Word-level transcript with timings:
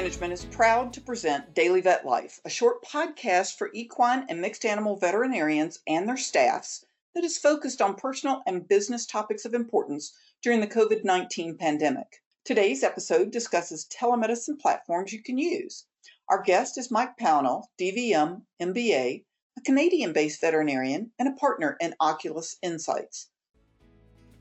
Management 0.00 0.32
is 0.32 0.46
proud 0.46 0.94
to 0.94 1.00
present 1.02 1.54
Daily 1.54 1.82
Vet 1.82 2.06
Life, 2.06 2.40
a 2.46 2.48
short 2.48 2.82
podcast 2.82 3.58
for 3.58 3.68
equine 3.74 4.24
and 4.30 4.40
mixed 4.40 4.64
animal 4.64 4.96
veterinarians 4.96 5.80
and 5.86 6.08
their 6.08 6.16
staffs 6.16 6.86
that 7.14 7.22
is 7.22 7.36
focused 7.36 7.82
on 7.82 7.96
personal 7.96 8.42
and 8.46 8.66
business 8.66 9.04
topics 9.04 9.44
of 9.44 9.52
importance 9.52 10.16
during 10.40 10.60
the 10.60 10.66
COVID 10.66 11.04
19 11.04 11.58
pandemic. 11.58 12.22
Today's 12.46 12.82
episode 12.82 13.30
discusses 13.30 13.84
telemedicine 13.84 14.58
platforms 14.58 15.12
you 15.12 15.22
can 15.22 15.36
use. 15.36 15.84
Our 16.30 16.40
guest 16.40 16.78
is 16.78 16.90
Mike 16.90 17.18
Pownall, 17.18 17.64
DVM, 17.78 18.40
MBA, 18.58 19.24
a 19.58 19.60
Canadian 19.66 20.14
based 20.14 20.40
veterinarian 20.40 21.12
and 21.18 21.28
a 21.28 21.32
partner 21.32 21.76
in 21.78 21.94
Oculus 22.00 22.56
Insights. 22.62 23.28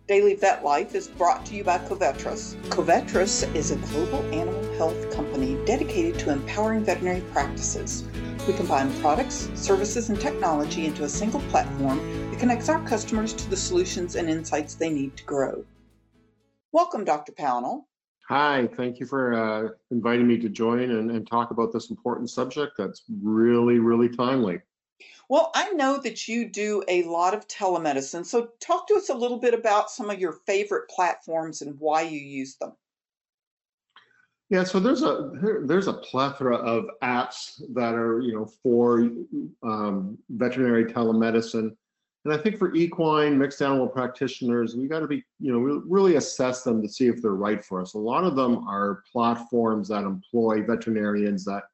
Daily 0.10 0.34
Vet 0.34 0.66
Life 0.66 0.96
is 0.96 1.08
brought 1.08 1.46
to 1.46 1.54
you 1.54 1.64
by 1.64 1.78
Covetrus. 1.78 2.56
Covetrus 2.70 3.44
is 3.54 3.70
a 3.70 3.76
global 3.76 4.24
animal 4.34 4.64
health 4.74 5.14
company 5.14 5.56
dedicated 5.68 6.18
to 6.22 6.32
empowering 6.32 6.84
veterinary 6.84 7.22
practices. 7.32 8.06
We 8.48 8.54
combine 8.54 8.92
products, 9.02 9.52
services, 9.54 10.10
and 10.10 10.20
technology 10.20 10.88
into 10.88 11.04
a 11.04 11.08
single 11.08 11.42
platform 11.52 12.00
that 12.32 12.40
connects 12.40 12.70
our 12.70 12.84
customers 12.88 13.34
to 13.34 13.50
the 13.52 13.56
solutions 13.56 14.16
and 14.16 14.28
insights 14.28 14.74
they 14.74 14.90
need 14.90 15.16
to 15.16 15.24
grow. 15.26 15.64
Welcome, 16.72 17.06
Dr. 17.06 17.34
Pownall. 17.34 17.84
Hi, 18.30 18.68
thank 18.78 19.00
you 19.00 19.06
for 19.06 19.36
uh, 19.36 19.70
inviting 19.92 20.26
me 20.26 20.40
to 20.40 20.50
join 20.50 20.90
and, 20.90 21.12
and 21.12 21.30
talk 21.30 21.52
about 21.52 21.72
this 21.72 21.92
important 21.92 22.32
subject 22.32 22.72
that's 22.80 23.04
really, 23.22 23.78
really 23.78 24.10
timely. 24.10 24.60
Well, 25.30 25.52
I 25.54 25.72
know 25.72 25.98
that 26.00 26.28
you 26.28 26.50
do 26.50 26.84
a 26.88 27.04
lot 27.04 27.34
of 27.34 27.48
telemedicine. 27.48 28.26
So, 28.26 28.50
talk 28.60 28.88
to 28.88 28.96
us 28.96 29.10
a 29.10 29.14
little 29.14 29.38
bit 29.40 29.54
about 29.54 29.92
some 29.92 30.10
of 30.10 30.20
your 30.20 30.34
favorite 30.34 30.90
platforms 30.90 31.62
and 31.62 31.80
why 31.80 32.02
you 32.02 32.20
use 32.20 32.56
them. 32.56 32.74
Yeah, 34.50 34.64
so 34.64 34.80
there's 34.80 35.04
a 35.04 35.32
there's 35.64 35.88
a 35.88 35.94
plethora 35.94 36.56
of 36.56 36.86
apps 37.04 37.62
that 37.76 37.94
are 37.94 38.20
you 38.22 38.34
know 38.34 38.46
for 38.64 39.12
um, 39.62 40.18
veterinary 40.30 40.86
telemedicine, 40.86 41.76
and 42.26 42.34
I 42.34 42.38
think 42.38 42.58
for 42.58 42.74
equine 42.74 43.38
mixed 43.38 43.62
animal 43.62 43.88
practitioners, 43.88 44.76
we 44.76 44.88
got 44.88 45.02
to 45.02 45.08
be 45.08 45.24
you 45.40 45.54
know 45.54 45.60
really 45.60 46.16
assess 46.16 46.64
them 46.64 46.82
to 46.82 46.90
see 46.90 47.08
if 47.08 47.22
they're 47.22 47.32
right 47.36 47.64
for 47.64 47.80
us. 47.80 47.94
A 47.94 48.00
lot 48.00 48.24
of 48.24 48.36
them 48.36 48.68
are 48.68 49.04
platforms 49.12 49.90
that 49.90 50.04
employ 50.04 50.64
veterinarians 50.64 51.46
that 51.46 51.66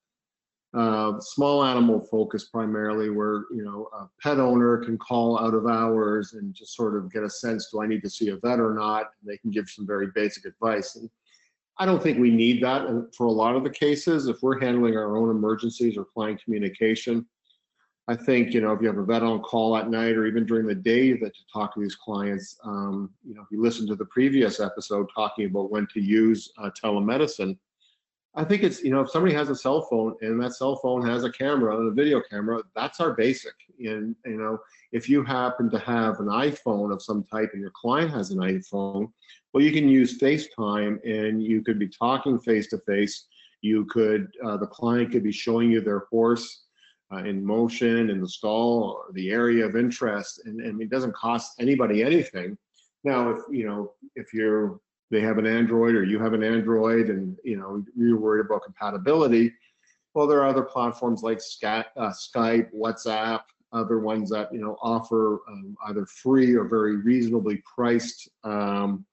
uh, 0.76 1.20
small 1.22 1.64
animal 1.64 2.02
focus 2.12 2.46
primarily, 2.46 3.10
where 3.10 3.46
you 3.52 3.64
know 3.64 3.88
a 3.98 4.10
pet 4.22 4.40
owner 4.40 4.78
can 4.78 4.98
call 4.98 5.40
out 5.40 5.54
of 5.54 5.68
hours 5.68 6.34
and 6.34 6.54
just 6.54 6.76
sort 6.76 6.98
of 6.98 7.12
get 7.12 7.24
a 7.24 7.30
sense: 7.30 7.70
do 7.72 7.82
I 7.82 7.88
need 7.88 8.04
to 8.04 8.10
see 8.10 8.30
a 8.30 8.38
vet 8.38 8.60
or 8.60 8.74
not? 8.74 9.12
And 9.22 9.32
they 9.32 9.38
can 9.38 9.52
give 9.52 9.70
some 9.70 9.88
very 9.88 10.08
basic 10.14 10.46
advice. 10.46 10.98
And 10.98 11.10
I 11.78 11.86
don't 11.86 12.04
think 12.04 12.20
we 12.20 12.30
need 12.30 12.62
that 12.64 13.10
for 13.16 13.28
a 13.28 13.32
lot 13.32 13.56
of 13.56 13.64
the 13.64 13.70
cases. 13.70 14.28
If 14.28 14.42
we're 14.42 14.60
handling 14.60 14.98
our 14.98 15.16
own 15.16 15.30
emergencies 15.30 15.98
or 15.98 16.04
client 16.04 16.44
communication, 16.44 17.26
I 18.10 18.16
think 18.16 18.54
you 18.54 18.60
know 18.60 18.74
if 18.74 18.82
you 18.82 18.88
have 18.88 18.98
a 18.98 19.06
vet 19.06 19.24
on 19.24 19.40
call 19.44 19.78
at 19.78 19.90
night 19.90 20.18
or 20.18 20.26
even 20.26 20.46
during 20.46 20.68
the 20.68 20.76
day 20.76 21.14
that 21.14 21.34
to 21.34 21.42
talk 21.54 21.74
to 21.76 21.80
these 21.80 21.96
clients, 21.96 22.58
um, 22.66 23.12
you 23.26 23.34
know, 23.34 23.44
if 23.44 23.48
you 23.50 23.62
listen 23.62 23.88
to 23.88 23.96
the 23.96 24.06
previous 24.06 24.60
episode 24.60 25.08
talking 25.16 25.46
about 25.46 25.72
when 25.72 25.88
to 25.94 26.02
use 26.02 26.52
uh, 26.58 26.70
telemedicine 26.84 27.58
I 28.38 28.44
think 28.44 28.64
it's, 28.64 28.84
you 28.84 28.92
know, 28.92 29.00
if 29.00 29.10
somebody 29.10 29.34
has 29.34 29.50
a 29.50 29.56
cell 29.56 29.84
phone 29.84 30.16
and 30.22 30.42
that 30.42 30.56
cell 30.56 30.76
phone 30.76 31.06
has 31.08 31.24
a 31.24 31.32
camera 31.32 31.78
and 31.78 31.88
a 31.88 31.92
video 31.92 32.22
camera, 32.30 32.62
that's 32.76 33.00
our 33.00 33.14
basic. 33.14 33.54
And, 33.80 34.14
you 34.26 34.38
know, 34.38 34.58
if 34.92 35.08
you 35.08 35.24
happen 35.24 35.70
to 35.70 35.80
have 35.80 36.20
an 36.20 36.28
iPhone 36.28 36.92
of 36.92 37.02
some 37.02 37.24
type 37.24 37.52
and 37.54 37.62
your 37.62 37.72
client 37.74 38.12
has 38.12 38.32
an 38.32 38.40
iPhone, 38.40 39.12
well, 39.54 39.64
you 39.64 39.72
can 39.72 39.88
use 39.88 40.20
FaceTime 40.20 41.00
and 41.06 41.42
you 41.42 41.64
could 41.64 41.80
be 41.80 41.88
talking 41.88 42.38
face 42.40 42.68
to 42.68 42.78
face. 42.80 43.26
You 43.62 43.86
could, 43.86 44.28
uh, 44.46 44.58
the 44.58 44.68
client 44.68 45.12
could 45.12 45.24
be 45.24 45.32
showing 45.32 45.72
you 45.72 45.80
their 45.80 46.06
horse 46.12 46.64
uh, 47.14 47.20
in 47.20 47.46
motion 47.46 48.10
in 48.10 48.20
the 48.20 48.28
stall 48.28 48.84
or 48.84 49.14
the 49.14 49.32
area 49.32 49.66
of 49.66 49.78
interest. 49.78 50.42
And, 50.46 50.60
and 50.60 50.82
it 50.82 50.90
doesn't 50.90 51.16
cost 51.16 51.54
anybody 51.60 52.04
anything. 52.04 52.58
Now, 53.06 53.30
if, 53.30 53.42
you 53.50 53.66
know, 53.66 53.94
if 54.16 54.34
you're 54.34 54.80
they 55.12 55.22
have 55.22 55.38
an 55.38 55.46
Android 55.46 55.96
or 55.96 56.04
you 56.04 56.20
have 56.20 56.34
an 56.34 56.44
Android 56.44 57.10
and 57.10 57.38
you 57.44 57.58
know 57.58 57.84
you're 57.96 58.20
worried 58.20 58.46
about 58.46 58.64
compatibility, 58.64 59.54
well, 60.16 60.28
there 60.28 60.40
are 60.42 60.48
other 60.48 60.64
platforms 60.64 61.24
like 61.24 61.40
Skype, 61.40 61.86
uh, 61.98 62.14
WhatsApp, 62.74 63.42
other 63.74 64.00
ones 64.00 64.30
that 64.30 64.52
you 64.54 64.62
know 64.62 64.78
offer 64.82 65.42
um, 65.50 65.76
either 65.88 66.06
free 66.06 66.56
or 66.56 66.64
very 66.64 66.96
reasonably 66.96 67.62
priced 67.76 68.30
um, 68.46 69.06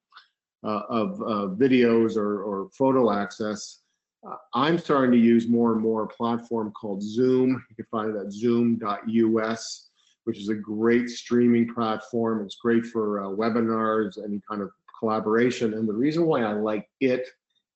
uh, 0.65 0.83
of 0.89 1.21
uh, 1.21 1.55
videos 1.57 2.17
or, 2.17 2.45
or, 2.45 2.71
photo 2.71 3.13
access. 3.13 3.81
Uh, 4.25 4.37
I'm 4.55 4.79
starting 4.79 5.11
to 5.11 5.19
use 5.19 5.49
more 5.49 5.73
and 5.73 5.81
more 5.81 6.05
a 6.05 6.07
platform 6.07 6.71
called 6.71 7.03
Zoom. 7.03 7.65
You 7.69 7.75
can 7.75 7.87
find 7.91 8.15
it 8.15 8.21
at 8.21 8.31
zoom.us, 8.31 9.89
which 10.23 10.39
is 10.39 10.51
a 10.51 10.55
great 10.55 11.11
streaming 11.11 11.75
platform. 11.75 12.45
It's 12.45 12.55
great 12.55 12.87
for 12.87 13.25
uh, 13.25 13.27
webinars, 13.27 14.25
any 14.25 14.41
kind 14.49 14.63
of 14.63 14.71
collaboration. 15.03 15.75
And 15.75 15.89
the 15.89 15.93
reason 15.93 16.27
why 16.27 16.43
I 16.43 16.53
like 16.53 16.87
it 17.01 17.27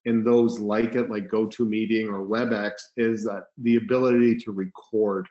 and 0.04 0.24
those 0.24 0.60
like 0.60 0.94
it, 0.94 1.10
like 1.10 1.28
GoToMeeting 1.28 2.06
or 2.08 2.24
WebEx, 2.24 2.72
is 2.96 3.24
that 3.24 3.46
the 3.58 3.76
ability 3.76 4.36
to 4.44 4.52
record. 4.52 5.26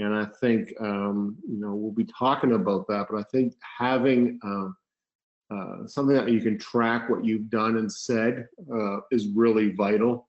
And 0.00 0.12
I 0.12 0.26
think, 0.40 0.74
um, 0.80 1.36
you 1.48 1.60
know, 1.60 1.74
we'll 1.74 1.92
be 1.92 2.08
talking 2.18 2.52
about 2.52 2.88
that, 2.88 3.06
but 3.08 3.18
I 3.18 3.24
think 3.30 3.54
having 3.78 4.40
uh, 4.44 5.54
uh, 5.54 5.86
something 5.86 6.16
that 6.16 6.30
you 6.30 6.40
can 6.40 6.58
track 6.58 7.08
what 7.08 7.24
you've 7.24 7.48
done 7.48 7.76
and 7.76 7.92
said 7.92 8.48
uh, 8.74 8.98
is 9.12 9.28
really 9.28 9.72
vital, 9.72 10.28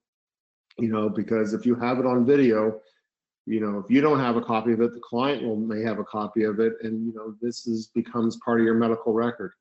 you 0.78 0.92
know, 0.92 1.08
because 1.08 1.52
if 1.52 1.66
you 1.66 1.74
have 1.74 1.98
it 1.98 2.06
on 2.06 2.24
video, 2.24 2.80
you 3.46 3.58
know, 3.58 3.78
if 3.78 3.90
you 3.90 4.00
don't 4.00 4.20
have 4.20 4.36
a 4.36 4.42
copy 4.42 4.72
of 4.72 4.80
it, 4.80 4.94
the 4.94 5.00
client 5.00 5.42
will 5.42 5.56
may 5.56 5.82
have 5.82 5.98
a 5.98 6.04
copy 6.04 6.44
of 6.44 6.60
it, 6.60 6.74
and 6.82 7.04
you 7.06 7.12
know, 7.12 7.34
this 7.40 7.66
is 7.66 7.90
becomes 7.92 8.38
part 8.44 8.60
of 8.60 8.66
your 8.66 8.76
medical 8.76 9.12
record. 9.12 9.52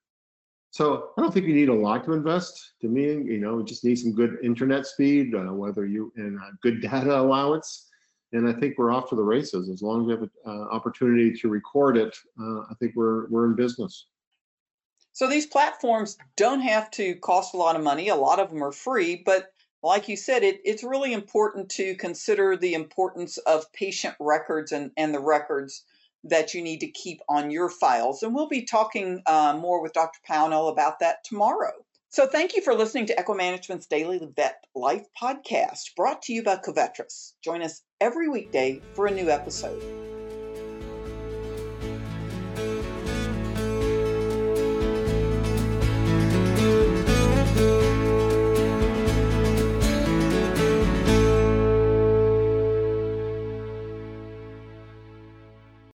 So 0.72 1.10
I 1.18 1.22
don't 1.22 1.34
think 1.34 1.48
you 1.48 1.54
need 1.54 1.68
a 1.68 1.74
lot 1.74 2.06
to 2.06 2.14
invest. 2.14 2.74
To 2.82 2.88
me, 2.88 3.04
you 3.04 3.40
know, 3.40 3.62
just 3.62 3.84
need 3.84 3.98
some 3.98 4.14
good 4.14 4.38
internet 4.42 4.86
speed, 4.86 5.36
uh, 5.36 5.54
whether 5.54 5.86
you 5.86 6.14
and 6.16 6.40
uh, 6.40 6.52
good 6.62 6.82
data 6.90 7.20
allowance. 7.20 7.90
And 8.34 8.48
I 8.48 8.54
think 8.54 8.78
we're 8.78 8.92
off 8.92 9.10
to 9.10 9.16
the 9.16 9.24
races. 9.24 9.70
As 9.70 9.82
long 9.82 10.02
as 10.02 10.08
we 10.08 10.14
have 10.14 10.22
an 10.22 10.32
uh, 10.48 10.74
opportunity 10.74 11.34
to 11.34 11.50
record 11.50 11.98
it, 11.98 12.16
uh, 12.40 12.62
I 12.62 12.74
think 12.80 12.94
we're 12.96 13.28
we're 13.28 13.46
in 13.46 13.56
business. 13.56 14.08
So 15.12 15.28
these 15.28 15.46
platforms 15.46 16.18
don't 16.38 16.62
have 16.62 16.90
to 16.92 17.16
cost 17.16 17.54
a 17.54 17.58
lot 17.58 17.76
of 17.76 17.84
money. 17.84 18.08
A 18.08 18.16
lot 18.16 18.40
of 18.40 18.50
them 18.50 18.64
are 18.64 18.72
free, 18.72 19.22
but 19.26 19.50
like 19.84 20.08
you 20.08 20.16
said, 20.16 20.44
it, 20.44 20.62
it's 20.64 20.84
really 20.84 21.12
important 21.12 21.68
to 21.72 21.96
consider 21.96 22.56
the 22.56 22.76
importance 22.76 23.38
of 23.40 23.72
patient 23.74 24.16
records 24.22 24.72
and, 24.72 24.92
and 24.96 25.14
the 25.14 25.20
records 25.20 25.84
that 26.24 26.54
you 26.54 26.62
need 26.62 26.80
to 26.82 26.88
keep 26.88 27.22
on 27.28 27.52
your 27.52 27.70
files. 27.70 28.24
And 28.24 28.34
we'll 28.34 28.48
be 28.48 28.64
talking 28.64 29.22
uh, 29.26 29.58
more 29.60 29.82
with 29.82 29.94
Dr. 29.94 30.20
Pownall 30.28 30.72
about 30.72 31.00
that 31.00 31.24
tomorrow. 31.24 31.74
So 32.10 32.28
thank 32.28 32.56
you 32.56 32.62
for 32.62 32.74
listening 32.74 33.06
to 33.06 33.16
EquiManagement's 33.16 33.88
Daily 33.88 34.20
Vet 34.36 34.66
Life 34.76 35.06
podcast, 35.20 35.96
brought 35.96 36.22
to 36.24 36.34
you 36.34 36.44
by 36.44 36.58
Covetrus. 36.58 37.34
Join 37.42 37.62
us 37.62 37.84
every 38.02 38.28
weekday 38.28 38.82
for 38.94 39.08
a 39.08 39.12
new 39.12 39.30
episode. 39.30 40.11